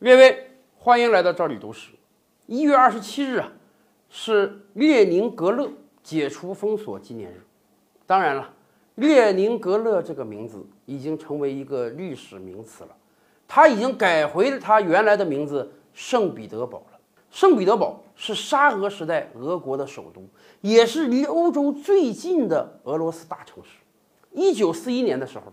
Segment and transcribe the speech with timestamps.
[0.00, 1.90] 列位，欢迎来到这里读史。
[2.46, 3.50] 一月二十七日啊，
[4.08, 5.68] 是列宁格勒
[6.04, 7.42] 解除封锁纪念日。
[8.06, 8.54] 当然了，
[8.94, 12.90] 列宁格勒这个名字已经成为一个历史名词了，
[13.48, 16.98] 它已经改回了它原来的名字圣彼得堡了。
[17.32, 20.22] 圣彼得堡是沙俄时代俄国的首都，
[20.60, 23.70] 也是离欧洲最近的俄罗斯大城市。
[24.30, 25.52] 一九四一年的时候，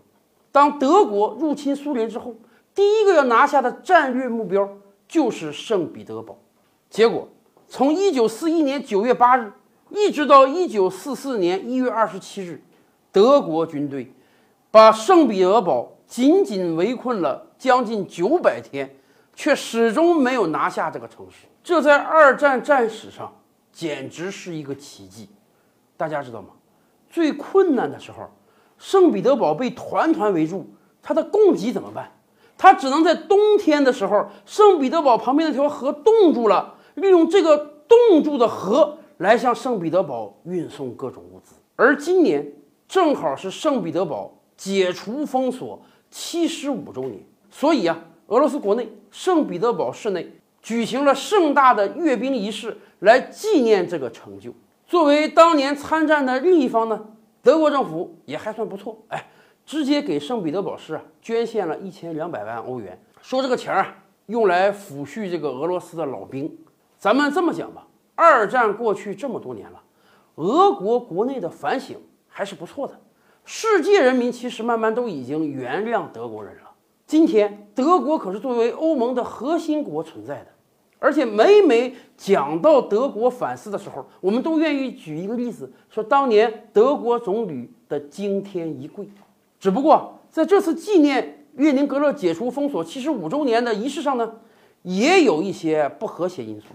[0.51, 2.35] 当德国入侵苏联之后，
[2.75, 4.69] 第一个要拿下的战略目标
[5.07, 6.37] 就是圣彼得堡。
[6.89, 7.27] 结果，
[7.69, 9.51] 从一九四一年九月八日
[9.89, 12.61] 一直到一九四四年一月二十七日，
[13.13, 14.13] 德国军队
[14.69, 18.93] 把圣彼得堡紧紧围困了将近九百天，
[19.33, 21.47] 却始终没有拿下这个城市。
[21.63, 23.33] 这在二战战史上
[23.71, 25.29] 简直是一个奇迹。
[25.95, 26.49] 大家知道吗？
[27.09, 28.29] 最困难的时候，
[28.77, 30.67] 圣彼得堡被团团围住，
[31.01, 32.11] 它的供给怎么办？
[32.57, 36.73] 它只能在冬天的时候，圣彼得堡旁边那条河冻住了。
[36.95, 37.57] 利用这个
[37.89, 42.53] 冻住的河来向圣彼得堡运送各种物资，而今年
[42.87, 47.19] 正好是圣彼得堡解除封锁七十五周年，
[47.51, 54.53] 所以啊，俄罗斯国内圣彼得堡市内举行了盛大的阅兵仪式来纪念这个成就。
[54.87, 57.07] 作为当年参战的另一方呢，
[57.43, 59.27] 德国政府也还算不错，哎，
[59.65, 63.95] 直接给圣彼得堡市啊捐献了一千两百万欧元，说这个钱啊
[64.27, 66.55] 用来抚恤这个俄罗斯的老兵。
[66.97, 69.81] 咱们这么讲吧，二战过去这么多年了，
[70.35, 72.99] 俄国国内的反省还是不错的，
[73.43, 76.71] 世界人民其实慢慢都已经原谅德国人了。
[77.07, 80.47] 今天德国可是作为欧盟的核心国存在的，
[80.99, 89.07] 而且每每讲到德国反思的时候，我们都愿意举一个例子，说当年德国总理的惊天一跪。
[89.65, 94.31] 只不过在这次纪念列宁格勒解除封锁七十五周年的仪式上呢，
[94.83, 96.67] 也有一些不和谐因素。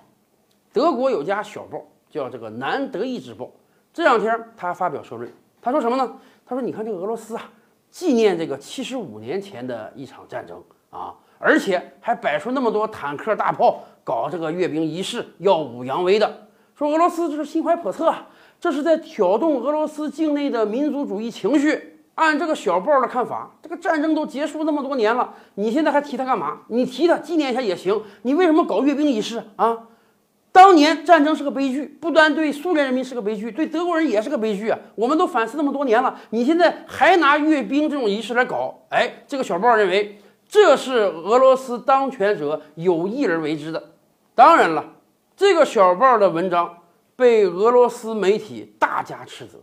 [0.73, 1.81] 德国有家小报
[2.11, 3.45] 叫这个《南德意志报》，
[3.95, 6.17] 这两天他发表社论，他说什么呢？
[6.45, 7.49] 他说：“你看这个俄罗斯啊，
[7.93, 16.49] 纪念这个七十五年前的一场战争啊，而且还摆出那么多坦克大炮，搞这个阅兵仪式，耀武扬威的。
[16.75, 18.27] 说俄罗斯这是心怀叵测啊，
[18.59, 21.99] 这是在挑动俄罗斯境内的民族主义情绪。
[22.21, 26.59] 按这个小报的看法，这个战争都结束那么多年了，你现在还提它干嘛？
[26.69, 29.87] 你提它纪念一下也行，你为什么搞阅兵仪式啊？”
[30.53, 34.79] 当年战争是个悲剧，不单对苏联人民是个悲剧，对德国人也是个悲剧啊！
[34.97, 38.75] 我们都反思那么多年了，你现在还拿阅兵这种仪式来搞？
[38.91, 43.93] 哎，这个小报认为这是俄罗斯当权者有意而为之的。
[44.35, 44.85] 当然了，
[45.37, 46.79] 这个小报的文章
[47.17, 49.59] 被俄罗斯媒体大加斥责。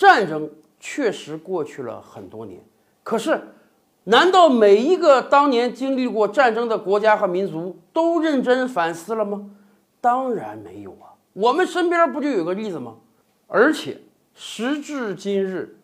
[0.00, 2.58] 战争确实过去了很多年，
[3.02, 3.38] 可是，
[4.04, 9.50] 难道每一个当年经历过战争的国家和民族都认真反思了吗？
[10.00, 12.94] 当然没有啊，我们身边不就有个例子吗？
[13.46, 14.00] 而且
[14.32, 15.76] 时至今日，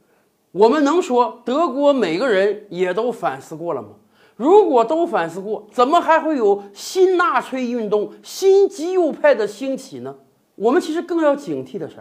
[0.52, 3.88] 我们能说德国每个人也都反思过了吗？
[4.34, 10.16] 如果都反思过，怎么还会有新纳粹运动、新极右派的兴起呢？
[10.54, 11.96] 我们其实更要警惕的是，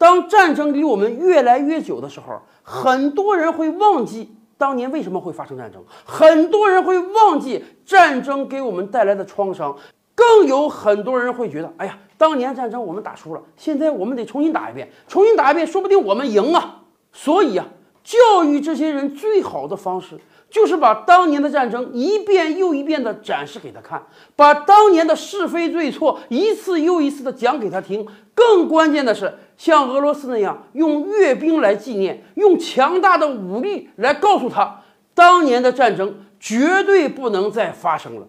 [0.00, 9.76] 当战争离我们越来越久的时候，很多人会忘记当年为什么会发生战争，很多人会忘记战争给我们带来的创伤。
[10.14, 16.82] 更有很多人会觉得，哎呀，当年战争我们打输了，现在我们得重新打一遍，重新打一遍，说不定我们赢啊！
[17.12, 17.66] 所以啊，
[18.02, 20.18] 教育这些人最好的方式，
[20.50, 24.02] 就是把当年的战争一遍又一遍地展示给他看，
[24.34, 28.06] 把当年的是非对错一次又一次地讲给他听。
[28.34, 34.82] 更关键的是，像俄罗斯那样，用阅兵来纪念，用强大的武力来告诉他，
[35.14, 38.26] 当年的战争绝对不能再发生了。